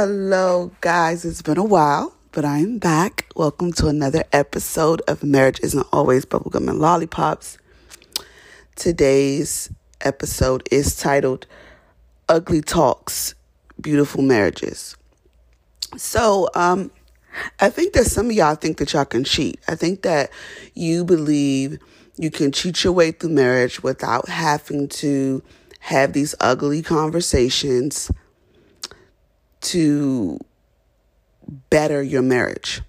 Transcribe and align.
Hello, 0.00 0.70
guys. 0.80 1.24
It's 1.24 1.42
been 1.42 1.58
a 1.58 1.64
while, 1.64 2.14
but 2.30 2.44
I 2.44 2.58
am 2.58 2.78
back. 2.78 3.26
Welcome 3.34 3.72
to 3.72 3.88
another 3.88 4.22
episode 4.32 5.02
of 5.08 5.24
Marriage 5.24 5.58
Isn't 5.60 5.88
Always 5.92 6.24
Bubblegum 6.24 6.70
and 6.70 6.78
Lollipops. 6.78 7.58
Today's 8.76 9.72
episode 10.00 10.68
is 10.70 10.94
titled 10.94 11.48
Ugly 12.28 12.60
Talks 12.60 13.34
Beautiful 13.80 14.22
Marriages. 14.22 14.96
So, 15.96 16.48
um, 16.54 16.92
I 17.58 17.68
think 17.68 17.92
that 17.94 18.04
some 18.04 18.26
of 18.26 18.32
y'all 18.32 18.54
think 18.54 18.78
that 18.78 18.92
y'all 18.92 19.04
can 19.04 19.24
cheat. 19.24 19.58
I 19.66 19.74
think 19.74 20.02
that 20.02 20.30
you 20.74 21.04
believe 21.04 21.80
you 22.16 22.30
can 22.30 22.52
cheat 22.52 22.84
your 22.84 22.92
way 22.92 23.10
through 23.10 23.30
marriage 23.30 23.82
without 23.82 24.28
having 24.28 24.86
to 24.90 25.42
have 25.80 26.12
these 26.12 26.36
ugly 26.38 26.82
conversations 26.82 28.12
to 29.60 30.38
better 31.70 32.02
your 32.02 32.22
marriage. 32.22 32.82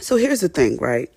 So 0.00 0.16
here's 0.16 0.40
the 0.40 0.48
thing, 0.48 0.76
right? 0.78 1.10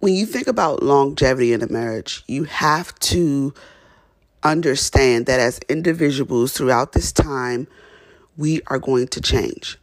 When 0.00 0.14
you 0.14 0.26
think 0.26 0.46
about 0.46 0.82
longevity 0.82 1.52
in 1.52 1.62
a 1.62 1.68
marriage, 1.68 2.24
you 2.26 2.44
have 2.44 2.98
to 3.00 3.54
understand 4.42 5.26
that 5.26 5.38
as 5.38 5.60
individuals 5.68 6.52
throughout 6.52 6.92
this 6.92 7.12
time, 7.12 7.68
we 8.36 8.60
are 8.66 8.78
going 8.78 9.08
to 9.08 9.20
change. 9.20 9.78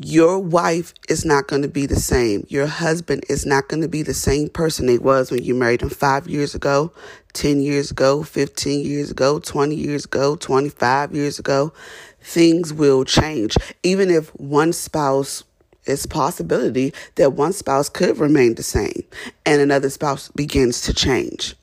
Your 0.00 0.38
wife 0.38 0.94
is 1.08 1.24
not 1.24 1.48
going 1.48 1.62
to 1.62 1.68
be 1.68 1.84
the 1.84 1.96
same. 1.96 2.46
Your 2.48 2.68
husband 2.68 3.24
is 3.28 3.44
not 3.44 3.66
going 3.66 3.82
to 3.82 3.88
be 3.88 4.02
the 4.02 4.14
same 4.14 4.48
person 4.48 4.86
they 4.86 4.96
was 4.96 5.32
when 5.32 5.42
you 5.42 5.56
married 5.56 5.82
him 5.82 5.90
five 5.90 6.28
years 6.28 6.54
ago, 6.54 6.92
10 7.32 7.60
years 7.60 7.90
ago, 7.90 8.22
15 8.22 8.86
years 8.86 9.10
ago, 9.10 9.40
20 9.40 9.74
years 9.74 10.04
ago, 10.04 10.36
25 10.36 11.12
years 11.16 11.40
ago. 11.40 11.72
Things 12.20 12.72
will 12.72 13.04
change. 13.04 13.56
Even 13.82 14.08
if 14.08 14.28
one 14.36 14.72
spouse 14.72 15.42
it's 15.84 16.06
possibility 16.06 16.92
that 17.14 17.32
one 17.32 17.52
spouse 17.52 17.88
could 17.88 18.18
remain 18.18 18.54
the 18.54 18.62
same 18.62 19.04
and 19.46 19.60
another 19.60 19.88
spouse 19.88 20.28
begins 20.28 20.82
to 20.82 20.92
change. 20.92 21.56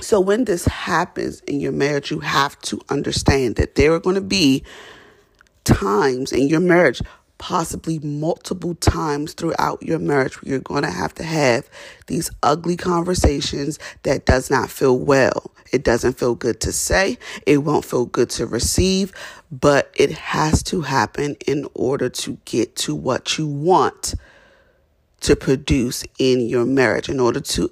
So 0.00 0.18
when 0.18 0.46
this 0.46 0.64
happens 0.64 1.40
in 1.40 1.60
your 1.60 1.72
marriage, 1.72 2.10
you 2.10 2.20
have 2.20 2.58
to 2.62 2.80
understand 2.88 3.56
that 3.56 3.74
there 3.74 3.92
are 3.92 4.00
going 4.00 4.16
to 4.16 4.22
be 4.22 4.64
times 5.64 6.32
in 6.32 6.48
your 6.48 6.60
marriage 6.60 7.02
possibly 7.44 7.98
multiple 7.98 8.74
times 8.76 9.34
throughout 9.34 9.82
your 9.82 9.98
marriage 9.98 10.40
where 10.40 10.52
you're 10.52 10.60
going 10.60 10.82
to 10.82 10.90
have 10.90 11.12
to 11.12 11.22
have 11.22 11.68
these 12.06 12.30
ugly 12.42 12.74
conversations 12.74 13.78
that 14.02 14.24
does 14.24 14.50
not 14.50 14.70
feel 14.70 14.98
well. 14.98 15.50
It 15.70 15.84
doesn't 15.84 16.18
feel 16.18 16.36
good 16.36 16.58
to 16.62 16.72
say, 16.72 17.18
it 17.44 17.58
won't 17.58 17.84
feel 17.84 18.06
good 18.06 18.30
to 18.30 18.46
receive, 18.46 19.12
but 19.52 19.92
it 19.94 20.10
has 20.12 20.62
to 20.62 20.80
happen 20.80 21.36
in 21.46 21.68
order 21.74 22.08
to 22.08 22.38
get 22.46 22.76
to 22.76 22.94
what 22.94 23.36
you 23.36 23.46
want 23.46 24.14
to 25.20 25.36
produce 25.36 26.02
in 26.18 26.48
your 26.48 26.64
marriage. 26.64 27.10
In 27.10 27.20
order 27.20 27.40
to 27.40 27.70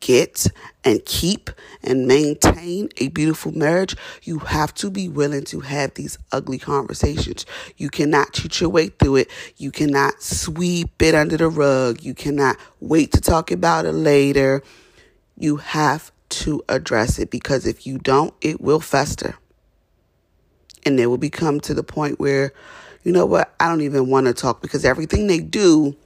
get 0.00 0.46
and 0.84 1.04
keep 1.04 1.50
and 1.82 2.06
maintain 2.06 2.88
a 2.96 3.08
beautiful 3.08 3.52
marriage, 3.52 3.96
you 4.22 4.38
have 4.40 4.74
to 4.74 4.90
be 4.90 5.08
willing 5.08 5.44
to 5.44 5.60
have 5.60 5.94
these 5.94 6.18
ugly 6.32 6.58
conversations. 6.58 7.46
You 7.76 7.90
cannot 7.90 8.32
cheat 8.32 8.60
your 8.60 8.70
way 8.70 8.88
through 8.88 9.16
it. 9.16 9.30
You 9.56 9.70
cannot 9.70 10.22
sweep 10.22 11.00
it 11.00 11.14
under 11.14 11.36
the 11.36 11.48
rug. 11.48 12.02
You 12.02 12.14
cannot 12.14 12.56
wait 12.80 13.12
to 13.12 13.20
talk 13.20 13.50
about 13.50 13.86
it 13.86 13.92
later. 13.92 14.62
You 15.38 15.56
have 15.56 16.12
to 16.30 16.62
address 16.68 17.18
it 17.18 17.30
because 17.30 17.66
if 17.66 17.86
you 17.86 17.98
don't, 17.98 18.34
it 18.40 18.60
will 18.60 18.80
fester. 18.80 19.36
And 20.84 20.98
it 20.98 21.06
will 21.06 21.18
become 21.18 21.60
to 21.60 21.74
the 21.74 21.82
point 21.82 22.18
where, 22.18 22.52
you 23.04 23.12
know 23.12 23.26
what, 23.26 23.54
I 23.60 23.68
don't 23.68 23.82
even 23.82 24.08
want 24.08 24.26
to 24.26 24.34
talk 24.34 24.62
because 24.62 24.84
everything 24.84 25.26
they 25.26 25.40
do 25.40 25.96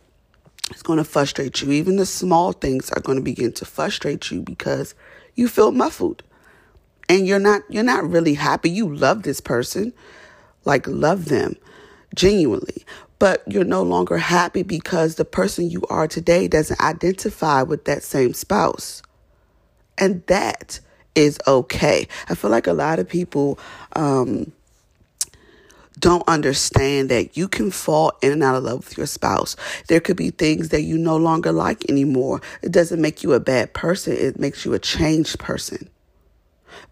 it's 0.71 0.83
going 0.83 0.99
to 0.99 1.05
frustrate 1.05 1.61
you. 1.63 1.73
Even 1.73 1.97
the 1.97 2.07
small 2.07 2.53
things 2.53 2.91
are 2.91 3.01
going 3.01 3.19
to 3.19 3.25
begin 3.25 3.53
to 3.53 3.65
frustrate 3.65 4.31
you 4.31 4.41
because 4.41 4.95
you 5.35 5.49
feel 5.49 5.73
muffled. 5.73 6.23
And 7.09 7.27
you're 7.27 7.39
not 7.39 7.63
you're 7.69 7.83
not 7.83 8.09
really 8.09 8.35
happy. 8.35 8.71
You 8.71 8.95
love 8.95 9.23
this 9.23 9.41
person. 9.41 9.93
Like 10.65 10.87
love 10.87 11.27
them 11.27 11.57
genuinely. 12.15 12.85
But 13.19 13.43
you're 13.47 13.65
no 13.65 13.83
longer 13.83 14.19
happy 14.19 14.63
because 14.63 15.17
the 15.17 15.25
person 15.25 15.71
you 15.71 15.83
are 15.91 16.09
today 16.09 16.49
doesn't 16.49 16.81
identify 16.81 17.63
with 17.63 17.85
that 17.85 18.03
same 18.03 18.33
spouse. 18.33 19.03
And 19.99 20.27
that 20.27 20.81
is 21.15 21.39
okay. 21.47 22.09
I 22.29 22.35
feel 22.35 22.51
like 22.51 22.67
a 22.67 22.73
lot 22.73 22.99
of 22.99 23.09
people 23.09 23.59
um 23.95 24.53
don't 25.99 26.27
understand 26.29 27.09
that 27.11 27.37
you 27.37 27.49
can 27.49 27.71
fall 27.71 28.13
in 28.23 28.33
and 28.33 28.43
out 28.43 28.57
of 28.57 28.65
love 28.65 28.79
with 28.79 28.99
your 28.99 29.07
spouse. 29.07 29.57
There 29.89 30.01
could 30.01 30.17
be 30.17 30.31
things 30.31 30.71
that 30.71 30.83
you 30.83 30.99
no 30.99 31.17
longer 31.17 31.53
like 31.53 31.89
anymore. 31.89 32.41
It 32.63 32.73
doesn't 32.73 33.01
make 33.01 33.23
you 33.23 33.33
a 33.33 33.41
bad 33.41 33.73
person, 33.75 34.15
it 34.15 34.39
makes 34.39 34.65
you 34.65 34.75
a 34.75 34.79
changed 34.79 35.39
person. 35.39 35.89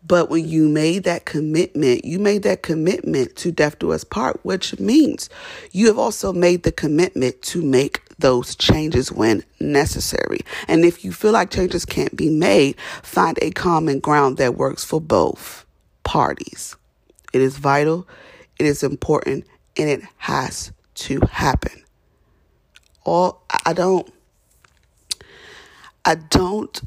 But 0.04 0.30
when 0.30 0.48
you 0.48 0.68
made 0.68 1.04
that 1.04 1.24
commitment, 1.24 2.04
you 2.04 2.18
made 2.18 2.42
that 2.42 2.62
commitment 2.62 3.36
to 3.36 3.52
death 3.52 3.78
do 3.78 3.92
us 3.92 4.04
part, 4.04 4.40
which 4.44 4.78
means 4.78 5.28
you 5.70 5.86
have 5.86 5.98
also 5.98 6.32
made 6.32 6.64
the 6.64 6.72
commitment 6.72 7.40
to 7.42 7.62
make 7.62 8.02
those 8.19 8.56
changes 8.56 9.12
when 9.12 9.44
necessary. 9.60 10.40
And 10.69 10.84
if 10.84 11.04
you 11.04 11.12
feel 11.12 11.32
like 11.32 11.50
changes 11.50 11.84
can't 11.84 12.16
be 12.16 12.30
made, 12.30 12.78
find 13.02 13.38
a 13.40 13.50
common 13.50 14.00
ground 14.00 14.38
that 14.38 14.56
works 14.56 14.84
for 14.84 15.00
both 15.00 15.64
parties. 16.02 16.76
It 17.32 17.40
is 17.40 17.56
vital 17.56 18.06
it 18.62 18.69
is 18.69 18.84
important 18.84 19.45
and 19.77 19.91
it 19.91 20.03
has 20.19 20.71
to 20.95 21.21
happen. 21.28 21.83
All 23.05 23.43
I 23.67 23.73
don't 23.73 24.09
I 26.05 26.15
don't 26.15 26.81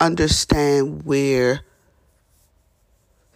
understand 0.00 1.06
where 1.06 1.60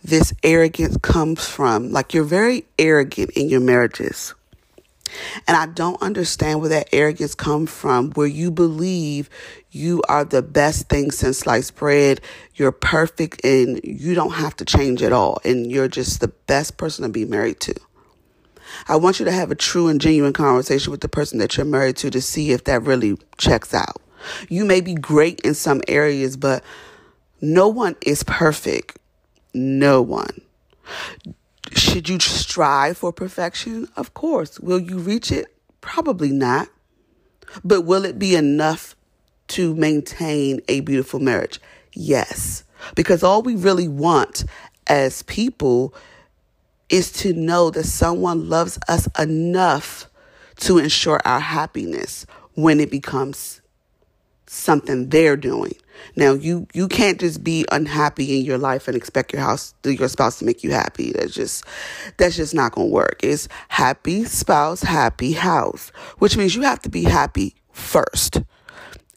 this 0.05 0.35
arrogance 0.43 0.99
comes 0.99 1.47
from. 1.47 1.91
Like 1.91 2.13
you're 2.13 2.25
very 2.25 2.67
arrogant 2.79 3.31
in 3.31 3.49
your 3.49 3.61
marriages. 3.61 4.35
And 5.47 5.57
I 5.57 5.67
don't 5.67 6.01
understand 6.03 6.61
where 6.61 6.69
that 6.71 6.89
arrogance 6.93 7.35
comes 7.35 7.71
from, 7.71 8.11
where 8.13 8.27
you 8.27 8.51
believe 8.51 9.31
you 9.71 10.03
are 10.09 10.25
the 10.25 10.43
best 10.43 10.89
thing 10.89 11.11
since 11.11 11.39
sliced 11.39 11.77
bread, 11.77 12.21
you're 12.55 12.73
perfect, 12.73 13.45
and 13.45 13.81
you 13.85 14.15
don't 14.15 14.33
have 14.33 14.57
to 14.57 14.65
change 14.65 15.03
at 15.03 15.13
all, 15.13 15.41
and 15.45 15.71
you're 15.71 15.89
just 15.89 16.21
the 16.21 16.29
best 16.29 16.77
person 16.77 17.05
to 17.05 17.09
be 17.09 17.25
married 17.25 17.61
to. 17.61 17.75
I 18.87 18.97
want 18.97 19.19
you 19.19 19.25
to 19.25 19.33
have 19.33 19.51
a 19.51 19.55
true 19.55 19.89
and 19.89 20.01
genuine 20.01 20.33
conversation 20.33 20.91
with 20.91 21.01
the 21.01 21.09
person 21.09 21.39
that 21.39 21.57
you're 21.57 21.67
married 21.67 21.97
to 21.99 22.11
to 22.11 22.21
see 22.21 22.53
if 22.53 22.65
that 22.65 22.83
really 22.83 23.17
checks 23.37 23.75
out. 23.75 24.01
You 24.49 24.65
may 24.65 24.81
be 24.81 24.95
great 24.95 25.41
in 25.41 25.55
some 25.55 25.81
areas, 25.89 26.37
but 26.37 26.63
no 27.41 27.69
one 27.69 27.97
is 28.05 28.23
perfect. 28.25 28.99
No 29.55 30.03
one. 30.03 30.41
Should 31.89 32.09
you 32.11 32.21
strive 32.21 32.99
for 32.99 33.13
perfection? 33.13 33.89
Of 33.97 34.13
course. 34.13 34.61
Will 34.61 34.79
you 34.79 34.99
reach 34.99 35.33
it? 35.33 35.47
Probably 35.81 36.31
not. 36.31 36.69
But 37.65 37.83
will 37.83 38.05
it 38.05 38.19
be 38.19 38.35
enough 38.35 38.95
to 39.49 39.75
maintain 39.75 40.61
a 40.69 40.81
beautiful 40.81 41.19
marriage? 41.19 41.61
Yes. 41.95 42.65
Because 42.95 43.23
all 43.23 43.41
we 43.41 43.57
really 43.57 43.89
want 43.89 44.45
as 44.87 45.23
people 45.23 45.95
is 46.91 47.11
to 47.13 47.33
know 47.33 47.71
that 47.71 47.85
someone 47.85 48.51
loves 48.51 48.79
us 48.87 49.09
enough 49.19 50.07
to 50.57 50.77
ensure 50.77 51.21
our 51.25 51.41
happiness 51.41 52.27
when 52.55 52.81
it 52.81 52.91
becomes 52.91 53.63
something 54.47 55.09
they're 55.09 55.37
doing. 55.37 55.75
Now 56.17 56.33
you 56.35 56.67
you 56.75 56.89
can't 56.89 57.19
just 57.19 57.43
be 57.43 57.65
unhappy 57.71 58.39
in 58.39 58.45
your 58.45 58.59
life 58.59 58.89
and 58.89 58.97
expect 58.97 59.33
your 59.33 59.43
house 59.43 59.75
your 59.85 60.09
spouse 60.09 60.39
to 60.39 60.45
make 60.45 60.63
you 60.63 60.73
happy. 60.73 61.13
That's 61.13 61.35
just 61.35 61.65
that's 62.17 62.37
just 62.37 62.55
not 62.55 62.73
going 62.73 62.89
to 62.89 62.93
work. 62.93 63.21
It's 63.23 63.49
happy 63.69 64.25
spouse, 64.25 64.83
happy 64.83 65.33
house, 65.33 65.91
which 66.19 66.37
means 66.37 66.55
you 66.55 66.63
have 66.63 66.81
to 66.83 66.89
be 66.89 67.05
happy 67.05 67.55
first. 67.73 68.43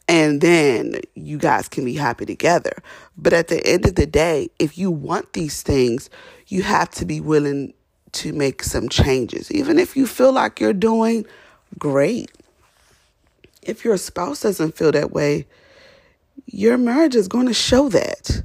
And 0.08 0.40
then 0.40 0.96
you 1.14 1.38
guys 1.38 1.68
can 1.68 1.84
be 1.84 1.94
happy 1.94 2.26
together. 2.26 2.82
But 3.16 3.32
at 3.32 3.48
the 3.48 3.64
end 3.66 3.86
of 3.86 3.94
the 3.94 4.06
day, 4.06 4.50
if 4.58 4.76
you 4.76 4.90
want 4.90 5.32
these 5.32 5.62
things, 5.62 6.10
you 6.48 6.62
have 6.62 6.90
to 6.90 7.06
be 7.06 7.20
willing 7.20 7.72
to 8.12 8.32
make 8.32 8.62
some 8.62 8.88
changes. 8.88 9.50
Even 9.50 9.78
if 9.78 9.96
you 9.96 10.06
feel 10.06 10.32
like 10.32 10.60
you're 10.60 10.72
doing 10.72 11.24
great. 11.78 12.30
If 13.62 13.84
your 13.84 13.96
spouse 13.96 14.40
doesn't 14.40 14.76
feel 14.76 14.92
that 14.92 15.12
way, 15.12 15.46
your 16.46 16.78
marriage 16.78 17.14
is 17.14 17.28
going 17.28 17.46
to 17.46 17.54
show 17.54 17.88
that. 17.88 18.42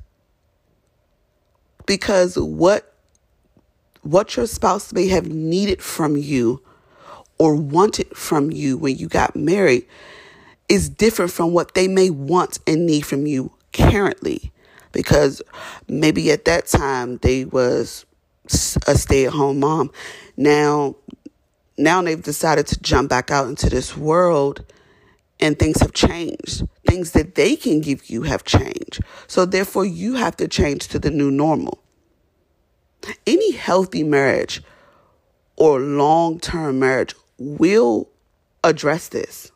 Because 1.86 2.38
what 2.38 2.94
what 4.02 4.36
your 4.38 4.48
spouse 4.48 4.94
may 4.94 5.08
have 5.08 5.28
needed 5.28 5.82
from 5.82 6.16
you 6.16 6.62
or 7.38 7.56
wanted 7.56 8.08
from 8.16 8.52
you 8.52 8.78
when 8.78 8.96
you 8.96 9.08
got 9.08 9.36
married 9.36 9.86
is 10.70 10.90
different 10.90 11.32
from 11.32 11.52
what 11.52 11.74
they 11.74 11.88
may 11.88 12.10
want 12.10 12.60
and 12.66 12.86
need 12.86 13.06
from 13.06 13.28
you 13.28 13.52
currently 13.74 14.52
because 14.92 15.42
maybe 15.88 16.32
at 16.32 16.46
that 16.46 16.68
time 16.68 17.18
they 17.18 17.46
was 17.46 18.06
a 18.88 18.96
stay-at-home 18.96 19.60
mom. 19.60 19.92
Now 20.36 20.96
now 21.78 22.02
they've 22.02 22.22
decided 22.22 22.66
to 22.68 22.82
jump 22.82 23.10
back 23.10 23.30
out 23.30 23.48
into 23.48 23.70
this 23.70 23.96
world 23.96 24.66
and 25.40 25.60
things 25.60 25.80
have 25.82 25.94
changed. 25.94 26.64
Things 26.88 27.12
that 27.12 27.36
they 27.36 27.56
can 27.56 27.82
give 27.82 28.10
you 28.10 28.24
have 28.24 28.44
changed. 28.44 29.02
So 29.28 29.46
therefore 29.46 29.86
you 29.86 30.16
have 30.16 30.38
to 30.38 30.48
change 30.48 30.88
to 30.88 31.00
the 31.00 31.12
new 31.12 31.30
normal. 31.30 31.84
Any 33.26 33.52
healthy 33.52 34.04
marriage 34.04 34.64
or 35.58 35.80
long-term 35.80 36.80
marriage 36.80 37.14
will 37.38 38.10
address 38.64 39.10
this, 39.10 39.52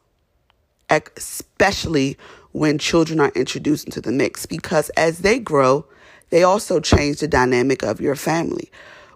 especially 0.90 2.18
when 2.52 2.78
children 2.78 3.20
are 3.20 3.32
introduced 3.36 3.86
into 3.86 4.02
the 4.02 4.12
mix 4.12 4.46
because 4.46 4.90
as 4.92 5.20
they 5.20 5.40
grow, 5.40 5.86
they 6.30 6.44
also 6.44 6.80
change 6.80 7.20
the 7.20 7.28
dynamic 7.28 7.84
of 7.84 8.02
your 8.02 8.16
family, 8.16 8.72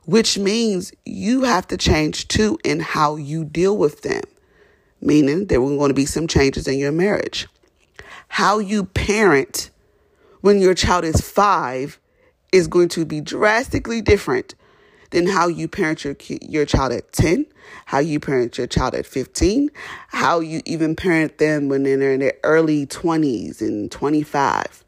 which 0.06 0.38
means 0.38 0.94
you 1.06 1.44
have 1.44 1.68
to 1.68 1.78
change 1.78 2.28
too 2.28 2.58
in 2.64 2.80
how 2.80 3.16
you 3.16 3.44
deal 3.46 3.78
with 3.78 4.02
them, 4.02 4.24
meaning 5.02 5.48
there 5.48 5.62
are 5.62 5.78
going 5.78 5.90
to 5.90 5.94
be 5.94 6.06
some 6.06 6.28
changes 6.28 6.68
in 6.68 6.78
your 6.78 6.92
marriage. 6.92 7.48
How 8.36 8.60
you 8.60 8.84
parent 8.84 9.70
when 10.42 10.60
your 10.60 10.74
child 10.74 11.06
is 11.06 11.22
five 11.22 12.02
is 12.52 12.68
going 12.68 12.90
to 12.90 13.06
be 13.06 13.22
drastically 13.22 14.02
different 14.02 14.56
than 15.12 15.26
how 15.26 15.48
you 15.48 15.70
parent 15.70 16.04
your 16.04 16.18
your 16.42 16.66
child 16.66 16.92
at 16.92 17.14
10, 17.14 17.46
how 17.86 18.00
you 18.00 18.20
parent 18.20 18.58
your 18.58 18.68
child 18.68 18.94
at 18.94 19.06
15, 19.06 19.72
how 20.10 20.42
you 20.42 20.62
even 20.66 20.98
parent 20.98 21.38
them 21.38 21.70
when 21.70 21.84
they're 21.84 22.12
in 22.12 22.20
their 22.20 22.34
early 22.44 22.86
20s 22.86 23.62
and 23.62 23.90
25. 23.90 24.84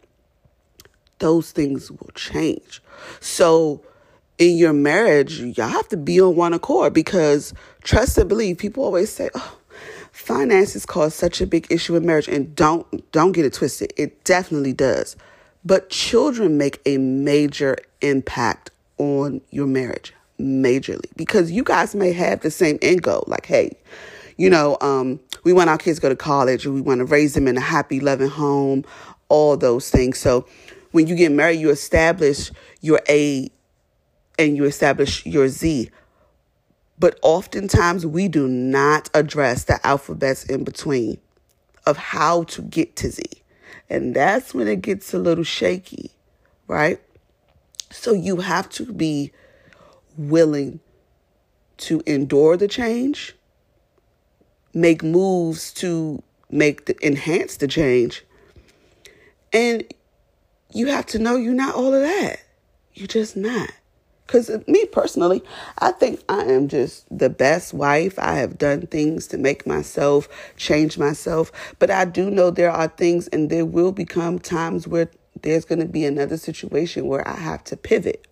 Those 1.19 1.51
things 1.51 1.89
will 1.89 2.11
change. 2.15 2.83
So 3.21 3.81
in 4.37 4.57
your 4.57 4.73
marriage, 4.73 5.39
y'all 5.39 5.69
have 5.69 5.87
to 5.87 5.95
be 5.95 6.19
on 6.19 6.35
one 6.35 6.51
accord 6.51 6.91
because 6.91 7.53
trust 7.81 8.17
and 8.17 8.27
believe. 8.27 8.57
People 8.57 8.83
always 8.83 9.09
say, 9.09 9.29
"Oh, 9.33 9.57
finances 10.17 10.85
cause 10.85 11.13
such 11.13 11.39
a 11.41 11.47
big 11.47 11.67
issue 11.69 11.95
in 11.95 12.05
marriage," 12.05 12.27
and 12.27 12.55
don't 12.55 13.11
don't 13.11 13.31
get 13.31 13.45
it 13.45 13.53
twisted. 13.53 13.93
It 13.97 14.23
definitely 14.23 14.73
does. 14.73 15.15
But 15.63 15.89
children 15.89 16.57
make 16.57 16.81
a 16.85 16.97
major 16.97 17.77
impact 18.01 18.69
on 18.97 19.41
your 19.51 19.67
marriage 19.67 20.13
majorly 20.39 21.09
because 21.15 21.51
you 21.51 21.63
guys 21.63 21.93
may 21.95 22.13
have 22.13 22.41
the 22.41 22.51
same 22.51 22.77
end 22.81 23.03
goal. 23.03 23.23
Like, 23.27 23.45
hey, 23.45 23.75
you 24.37 24.49
know, 24.49 24.77
um, 24.81 25.19
we 25.43 25.53
want 25.53 25.69
our 25.69 25.77
kids 25.77 25.97
to 25.97 26.01
go 26.01 26.09
to 26.09 26.15
college, 26.15 26.65
or 26.65 26.71
we 26.71 26.81
want 26.81 26.99
to 26.99 27.05
raise 27.05 27.33
them 27.33 27.47
in 27.47 27.57
a 27.57 27.61
happy, 27.61 27.99
loving 27.99 28.29
home, 28.29 28.85
all 29.29 29.57
those 29.57 29.89
things. 29.89 30.17
So 30.19 30.45
when 30.91 31.07
you 31.07 31.15
get 31.15 31.31
married, 31.31 31.59
you 31.59 31.69
establish 31.69 32.51
your 32.81 33.01
A 33.09 33.49
and 34.39 34.55
you 34.55 34.65
establish 34.65 35.25
your 35.25 35.47
Z. 35.47 35.89
But 36.99 37.19
oftentimes 37.21 38.05
we 38.05 38.27
do 38.27 38.47
not 38.47 39.09
address 39.13 39.65
the 39.65 39.85
alphabets 39.85 40.43
in 40.45 40.63
between 40.63 41.19
of 41.85 41.97
how 41.97 42.43
to 42.43 42.61
get 42.61 42.95
to 42.97 43.11
Z. 43.11 43.23
And 43.89 44.15
that's 44.15 44.53
when 44.53 44.67
it 44.67 44.81
gets 44.81 45.13
a 45.13 45.19
little 45.19 45.43
shaky, 45.43 46.11
right? 46.67 46.99
So 47.91 48.13
you 48.13 48.37
have 48.37 48.69
to 48.71 48.91
be 48.91 49.31
willing 50.17 50.79
to 51.77 52.01
endure 52.05 52.57
the 52.57 52.67
change, 52.67 53.35
make 54.73 55.03
moves 55.03 55.71
to 55.75 56.21
make 56.49 56.85
the 56.85 56.97
enhance 57.05 57.57
the 57.57 57.67
change. 57.67 58.25
And 59.53 59.83
you 60.73 60.87
have 60.87 61.05
to 61.07 61.19
know 61.19 61.35
you're 61.35 61.53
not 61.53 61.75
all 61.75 61.93
of 61.93 62.01
that. 62.01 62.39
You're 62.93 63.07
just 63.07 63.37
not. 63.37 63.69
Because 64.27 64.51
me 64.67 64.85
personally, 64.85 65.41
I 65.79 65.91
think 65.91 66.21
I 66.27 66.43
am 66.43 66.67
just 66.67 67.05
the 67.09 67.29
best 67.29 67.73
wife. 67.73 68.19
I 68.19 68.35
have 68.35 68.57
done 68.57 68.85
things 68.87 69.25
to 69.27 69.37
make 69.37 69.65
myself 69.65 70.27
change 70.57 70.97
myself. 70.97 71.49
But 71.79 71.89
I 71.89 72.03
do 72.03 72.29
know 72.29 72.51
there 72.51 72.71
are 72.71 72.89
things, 72.89 73.29
and 73.29 73.49
there 73.49 73.65
will 73.65 73.93
become 73.93 74.37
times 74.37 74.85
where 74.85 75.09
there's 75.41 75.65
going 75.65 75.79
to 75.79 75.85
be 75.85 76.03
another 76.03 76.35
situation 76.35 77.07
where 77.07 77.25
I 77.25 77.37
have 77.37 77.63
to 77.65 77.77
pivot. 77.77 78.27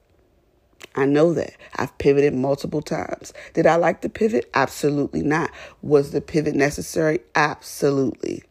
I 0.95 1.05
know 1.05 1.33
that. 1.33 1.53
I've 1.75 1.97
pivoted 1.97 2.33
multiple 2.33 2.81
times. 2.81 3.33
Did 3.53 3.65
I 3.65 3.75
like 3.75 4.01
the 4.01 4.09
pivot? 4.09 4.49
Absolutely 4.53 5.23
not. 5.23 5.49
Was 5.81 6.11
the 6.11 6.21
pivot 6.21 6.55
necessary? 6.55 7.19
Absolutely. 7.35 8.43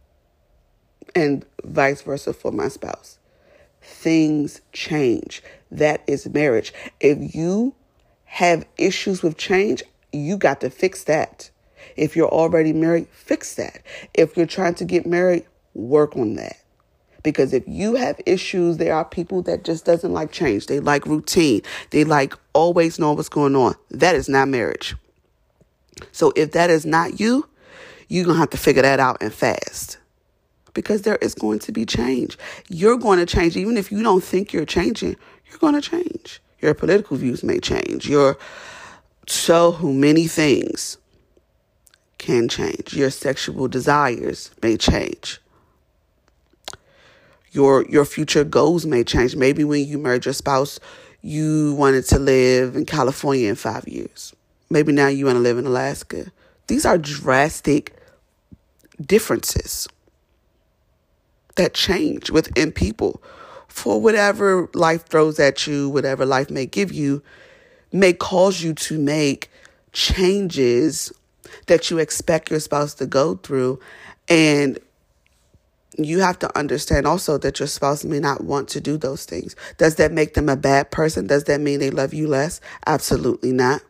And 1.15 1.45
vice 1.63 2.03
versa 2.03 2.33
for 2.33 2.53
my 2.53 2.69
spouse. 2.69 3.19
Things 3.85 4.63
change. 4.73 5.43
That 5.71 6.03
is 6.07 6.27
marriage. 6.29 6.73
If 7.01 7.35
you 7.35 7.75
have 8.25 8.67
issues 8.79 9.23
with 9.23 9.37
change, 9.37 9.83
you 10.13 10.37
got 10.37 10.61
to 10.63 10.71
fix 10.71 11.05
that. 11.05 11.51
If 11.97 12.17
you're 12.17 12.29
already 12.29 12.73
married, 12.73 13.09
fix 13.09 13.55
that. 13.57 13.83
If 14.15 14.37
you're 14.37 14.47
trying 14.47 14.75
to 14.77 14.85
get 14.85 15.07
married, 15.07 15.45
work 15.75 16.17
on 16.17 16.35
that. 16.35 16.57
Because 17.23 17.53
if 17.53 17.63
you 17.67 17.95
have 17.95 18.21
issues, 18.27 18.77
there 18.77 18.95
are 18.95 19.05
people 19.05 19.43
that 19.43 19.65
just 19.65 19.85
doesn't 19.85 20.13
like 20.13 20.33
change. 20.33 20.67
They 20.67 20.81
like 20.81 21.07
routine. 21.07 21.63
They 21.91 22.05
like 22.05 22.35
always 22.53 22.99
know 22.99 23.13
what's 23.13 23.29
going 23.29 23.57
on. 23.57 23.75
That 23.91 24.15
is 24.15 24.29
not 24.29 24.49
marriage. 24.49 24.95
So 26.13 26.33
if 26.37 26.53
that 26.53 26.71
is 26.71 26.85
not 26.85 27.21
you, 27.21 27.49
you're 28.09 28.25
going 28.25 28.37
to 28.37 28.41
have 28.41 28.51
to 28.51 28.59
figure 28.59 28.83
that 28.83 29.01
out 29.01 29.19
and 29.23 29.33
fast. 29.33 29.99
Because 30.75 31.03
there 31.03 31.17
is 31.17 31.35
going 31.35 31.61
to 31.61 31.73
be 31.73 31.87
change. 31.87 32.37
You're 32.69 32.99
going 32.99 33.19
to 33.19 33.27
change. 33.27 33.57
Even 33.57 33.77
if 33.77 33.91
you 33.91 34.03
don't 34.03 34.23
think 34.23 34.53
you're 34.53 34.67
changing, 34.67 35.17
you're 35.49 35.59
going 35.59 35.75
to 35.75 35.81
change. 35.81 36.41
Your 36.61 36.75
political 36.75 37.17
views 37.17 37.43
may 37.43 37.61
change. 37.61 38.09
Your 38.09 38.37
so 39.27 39.79
many 39.79 40.27
things 40.27 40.99
can 42.19 42.49
change. 42.49 42.95
Your 42.95 43.11
sexual 43.11 43.69
desires 43.69 44.51
may 44.63 44.77
change 44.77 45.41
your 47.55 47.87
your 47.89 48.05
future 48.05 48.45
goals 48.45 48.85
may 48.85 49.05
change. 49.05 49.37
Maybe 49.37 49.65
when 49.65 49.87
you 49.87 49.99
married 49.99 50.25
your 50.25 50.35
spouse, 50.35 50.81
you 51.23 51.75
wanted 51.75 52.05
to 52.07 52.19
live 52.19 52.77
in 52.77 52.85
California 52.85 53.49
in 53.49 53.55
five 53.55 53.87
years. 53.89 54.35
Maybe 54.69 54.93
now 54.93 55.07
you 55.07 55.27
want 55.27 55.37
to 55.37 55.41
live 55.41 55.57
in 55.57 55.67
Alaska. 55.67 56.33
These 56.67 56.85
are 56.85 56.99
drastic 56.99 57.95
differences 59.01 59.89
that 61.57 61.75
change 61.75 62.31
within 62.31 62.73
people 62.73 63.23
for 63.69 64.01
whatever 64.01 64.69
life 64.75 65.07
throws 65.07 65.39
at 65.41 65.67
you, 65.67 65.89
whatever 65.89 66.25
life 66.25 66.51
may 66.51 66.67
give 66.67 66.93
you, 66.93 67.23
may 67.93 68.13
cause 68.13 68.63
you 68.63 68.75
to 68.75 68.99
make 68.99 69.51
changes 69.93 71.13
that 71.67 71.91
you 71.91 71.99
expect 71.99 72.51
your 72.51 72.61
spouse 72.61 72.95
to 72.95 73.07
go 73.07 73.37
through. 73.37 73.79
And 74.29 74.79
you 75.97 76.21
have 76.21 76.39
to 76.41 76.59
understand 76.59 77.07
also 77.07 77.39
that 77.39 77.61
your 77.61 77.69
spouse 77.69 78.05
may 78.05 78.19
not 78.19 78.43
want 78.43 78.69
to 78.71 78.81
do 78.81 78.97
those 78.97 79.25
things. 79.25 79.55
Does 79.79 79.97
that 79.97 80.13
make 80.13 80.35
them 80.35 80.49
a 80.49 80.57
bad 80.57 80.91
person? 80.91 81.27
Does 81.27 81.45
that 81.45 81.61
mean 81.61 81.81
they 81.81 81.91
love 81.91 82.13
you 82.13 82.27
less? 82.27 82.61
Absolutely 82.87 83.53
not. 83.53 83.83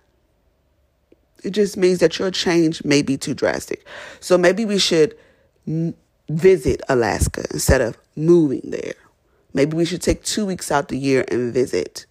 It 1.42 1.50
just 1.50 1.76
means 1.76 1.98
that 1.98 2.18
your 2.18 2.30
change 2.30 2.84
may 2.84 3.02
be 3.02 3.16
too 3.16 3.34
drastic. 3.34 3.86
So 4.20 4.38
maybe 4.38 4.64
we 4.64 4.78
should 4.78 5.16
visit 6.28 6.80
Alaska 6.88 7.44
instead 7.50 7.80
of 7.80 7.98
moving 8.16 8.62
there. 8.64 8.94
Maybe 9.52 9.76
we 9.76 9.84
should 9.84 10.02
take 10.02 10.24
two 10.24 10.46
weeks 10.46 10.70
out 10.70 10.88
the 10.88 10.98
year 10.98 11.24
and 11.30 11.52
visit. 11.52 12.06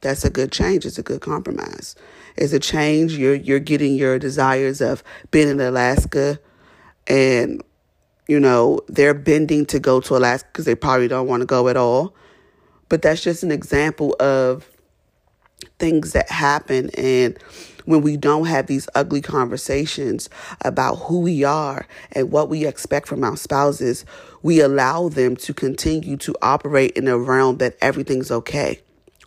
That's 0.00 0.24
a 0.24 0.30
good 0.30 0.52
change. 0.52 0.84
It's 0.84 0.98
a 0.98 1.02
good 1.02 1.20
compromise. 1.20 1.96
It's 2.36 2.52
a 2.52 2.60
change. 2.60 3.14
You're 3.14 3.34
you're 3.34 3.58
getting 3.58 3.94
your 3.94 4.18
desires 4.18 4.80
of 4.80 5.02
being 5.30 5.48
in 5.48 5.60
Alaska 5.60 6.38
and 7.06 7.62
you 8.28 8.38
know, 8.38 8.80
they're 8.88 9.14
bending 9.14 9.64
to 9.66 9.80
go 9.80 10.00
to 10.02 10.16
Alaska 10.16 10.46
because 10.52 10.66
they 10.66 10.74
probably 10.74 11.08
don't 11.08 11.26
want 11.26 11.40
to 11.40 11.46
go 11.46 11.68
at 11.68 11.76
all. 11.76 12.14
But 12.90 13.02
that's 13.02 13.22
just 13.22 13.42
an 13.42 13.50
example 13.50 14.14
of 14.20 14.68
things 15.78 16.12
that 16.12 16.30
happen. 16.30 16.90
And 16.96 17.38
when 17.88 18.02
we 18.02 18.18
don't 18.18 18.44
have 18.44 18.66
these 18.66 18.86
ugly 18.94 19.22
conversations 19.22 20.28
about 20.60 20.96
who 20.96 21.20
we 21.20 21.42
are 21.42 21.86
and 22.12 22.30
what 22.30 22.50
we 22.50 22.66
expect 22.66 23.08
from 23.08 23.24
our 23.24 23.34
spouses, 23.34 24.04
we 24.42 24.60
allow 24.60 25.08
them 25.08 25.34
to 25.34 25.54
continue 25.54 26.18
to 26.18 26.36
operate 26.42 26.90
in 26.98 27.08
a 27.08 27.16
realm 27.16 27.56
that 27.56 27.78
everything's 27.80 28.30
okay. 28.30 28.78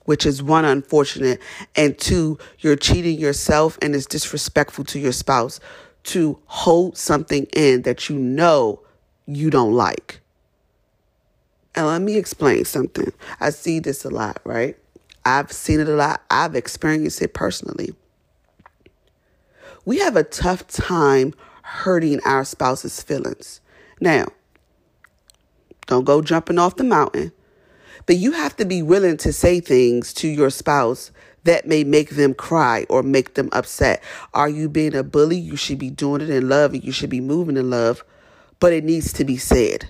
Which 0.06 0.28
is 0.28 0.44
one, 0.44 0.64
unfortunate, 0.64 1.42
and 1.76 1.98
two, 1.98 2.38
you're 2.60 2.76
cheating 2.76 3.18
yourself 3.18 3.80
and 3.82 3.96
it's 3.96 4.06
disrespectful 4.06 4.84
to 4.86 5.00
your 5.00 5.12
spouse 5.12 5.60
to 6.04 6.38
hold 6.46 7.00
something 7.00 7.48
in 7.54 7.82
that 7.82 8.10
you 8.10 8.20
know 8.20 8.80
you 9.26 9.50
don't 9.50 9.74
like. 9.74 10.22
And 11.74 11.88
let 11.88 12.04
me 12.04 12.16
explain 12.16 12.66
something. 12.66 13.12
I 13.40 13.50
see 13.50 13.80
this 13.80 14.06
a 14.06 14.12
lot, 14.12 14.40
right? 14.44 14.78
I've 15.26 15.52
seen 15.52 15.80
it 15.80 15.90
a 15.90 15.96
lot. 15.96 16.22
I've 16.30 16.56
experienced 16.56 17.24
it 17.24 17.34
personally. 17.34 17.96
We 19.86 20.00
have 20.00 20.16
a 20.16 20.24
tough 20.24 20.68
time 20.68 21.34
hurting 21.64 22.22
our 22.26 22.46
spouse's 22.46 23.02
feelings. 23.02 23.62
Now, 24.00 24.28
don't 25.88 26.06
go 26.06 26.22
jumping 26.22 26.60
off 26.60 26.76
the 26.78 26.84
mountain 26.84 27.32
But 28.06 28.18
you 28.18 28.34
have 28.34 28.56
to 28.58 28.66
be 28.66 28.82
willing 28.82 29.18
to 29.18 29.34
say 29.34 29.60
things 29.60 30.14
to 30.16 30.28
your 30.28 30.50
spouse 30.50 31.12
that 31.46 31.68
may 31.68 31.84
make 31.84 32.12
them 32.12 32.34
cry 32.34 32.86
or 32.90 33.04
make 33.04 33.36
them 33.36 33.50
upset. 33.52 34.04
Are 34.34 34.50
you 34.50 34.70
being 34.70 34.96
a 34.96 35.04
bully? 35.04 35.38
You 35.38 35.56
should 35.56 35.80
be 35.80 35.90
doing 35.90 36.22
it 36.22 36.30
in 36.30 36.50
love 36.50 36.74
and 36.74 36.84
you 36.84 36.92
should 36.92 37.10
be 37.10 37.22
moving 37.22 37.58
in 37.58 37.70
love, 37.70 38.04
but 38.60 38.74
it 38.74 38.84
needs 38.84 39.14
to 39.14 39.26
be 39.26 39.38
said. 39.38 39.90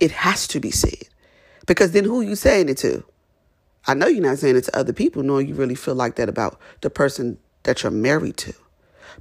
It 0.00 0.12
has 0.12 0.46
to 0.48 0.60
be 0.60 0.70
said. 0.70 1.08
Because 1.66 1.92
then 1.92 2.04
who 2.04 2.20
are 2.20 2.24
you 2.24 2.36
saying 2.36 2.68
it 2.68 2.78
to? 2.78 3.04
I 3.86 3.94
know 3.94 4.06
you're 4.06 4.22
not 4.22 4.38
saying 4.38 4.56
it 4.56 4.64
to 4.64 4.78
other 4.78 4.92
people, 4.92 5.22
knowing 5.22 5.48
you 5.48 5.54
really 5.54 5.74
feel 5.74 5.94
like 5.94 6.16
that 6.16 6.28
about 6.28 6.60
the 6.82 6.90
person 6.90 7.38
that 7.64 7.82
you're 7.82 7.92
married 7.92 8.36
to. 8.38 8.54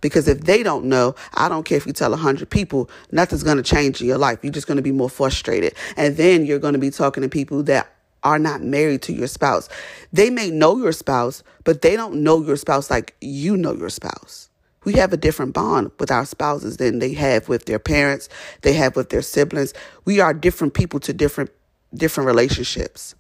Because 0.02 0.28
if 0.28 0.42
they 0.42 0.64
don't 0.64 0.86
know, 0.86 1.16
I 1.34 1.50
don't 1.50 1.64
care 1.64 1.78
if 1.78 1.86
you 1.86 1.94
tell 1.94 2.12
100 2.12 2.50
people, 2.50 2.90
nothing's 3.12 3.44
going 3.44 3.58
to 3.58 3.64
change 3.64 4.02
in 4.02 4.08
your 4.08 4.18
life. 4.18 4.40
You're 4.42 4.54
just 4.54 4.68
going 4.68 4.78
to 4.78 4.84
be 4.84 4.92
more 4.92 5.10
frustrated. 5.10 5.76
And 5.96 6.18
then 6.18 6.46
you're 6.46 6.60
going 6.60 6.74
to 6.74 6.80
be 6.80 6.90
talking 6.90 7.24
to 7.24 7.30
people 7.30 7.64
that 7.64 7.94
are 8.24 8.40
not 8.40 8.62
married 8.62 9.02
to 9.04 9.14
your 9.14 9.28
spouse. 9.28 9.70
They 10.12 10.30
may 10.30 10.50
know 10.50 10.78
your 10.78 10.94
spouse, 10.94 11.44
but 11.64 11.82
they 11.82 11.96
don't 11.96 12.24
know 12.24 12.42
your 12.44 12.56
spouse 12.56 12.90
like 12.90 13.16
you 13.22 13.58
know 13.58 13.74
your 13.74 13.90
spouse. 13.90 14.50
We 14.86 14.94
have 14.94 15.14
a 15.14 15.18
different 15.18 15.54
bond 15.54 15.92
with 16.00 16.12
our 16.12 16.26
spouses 16.26 16.78
than 16.78 17.00
they 17.00 17.14
have 17.14 17.48
with 17.48 17.66
their 17.66 17.80
parents, 17.80 18.28
they 18.62 18.74
have 18.74 18.96
with 18.96 19.10
their 19.10 19.22
siblings. 19.22 19.74
We 20.06 20.20
are 20.20 20.34
different 20.34 20.74
people 20.74 21.00
to 21.02 21.14
different 21.14 21.52
different 21.94 22.28
relationships. 22.28 23.16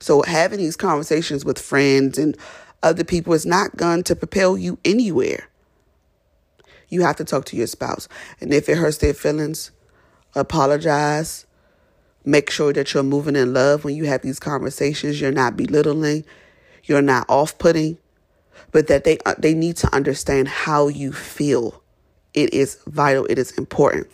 So 0.00 0.22
having 0.22 0.58
these 0.58 0.76
conversations 0.76 1.44
with 1.44 1.58
friends 1.58 2.18
and 2.18 2.36
other 2.86 3.04
people 3.04 3.32
is 3.32 3.44
not 3.44 3.76
going 3.76 4.04
to 4.04 4.14
propel 4.14 4.56
you 4.56 4.78
anywhere. 4.84 5.48
You 6.88 7.02
have 7.02 7.16
to 7.16 7.24
talk 7.24 7.44
to 7.46 7.56
your 7.56 7.66
spouse. 7.66 8.08
And 8.40 8.54
if 8.54 8.68
it 8.68 8.78
hurts 8.78 8.98
their 8.98 9.12
feelings, 9.12 9.72
apologize. 10.36 11.46
Make 12.24 12.48
sure 12.48 12.72
that 12.72 12.94
you're 12.94 13.02
moving 13.02 13.34
in 13.34 13.52
love 13.52 13.84
when 13.84 13.96
you 13.96 14.04
have 14.04 14.22
these 14.22 14.38
conversations. 14.38 15.20
You're 15.20 15.32
not 15.32 15.56
belittling, 15.56 16.24
you're 16.84 17.02
not 17.02 17.26
off 17.28 17.58
putting, 17.58 17.98
but 18.70 18.86
that 18.86 19.04
they, 19.04 19.18
uh, 19.26 19.34
they 19.38 19.54
need 19.54 19.76
to 19.78 19.92
understand 19.94 20.46
how 20.48 20.86
you 20.88 21.12
feel. 21.12 21.82
It 22.34 22.54
is 22.54 22.78
vital, 22.86 23.26
it 23.26 23.38
is 23.38 23.50
important. 23.58 24.08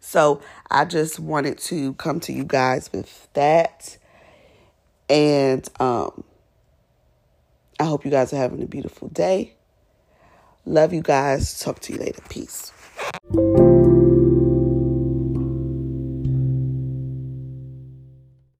So 0.00 0.40
I 0.70 0.84
just 0.84 1.18
wanted 1.18 1.58
to 1.58 1.94
come 1.94 2.20
to 2.20 2.32
you 2.32 2.44
guys 2.44 2.92
with 2.92 3.28
that. 3.32 3.98
And 5.08 5.68
um, 5.80 6.24
I 7.78 7.84
hope 7.84 8.04
you 8.04 8.10
guys 8.10 8.32
are 8.32 8.38
having 8.38 8.62
a 8.62 8.66
beautiful 8.66 9.08
day. 9.08 9.54
Love 10.64 10.92
you 10.92 11.02
guys. 11.02 11.60
Talk 11.60 11.80
to 11.80 11.92
you 11.92 11.98
later. 11.98 12.22
Peace. 12.28 12.72